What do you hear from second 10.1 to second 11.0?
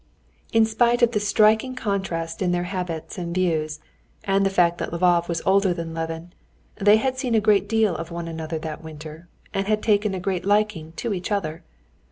a great liking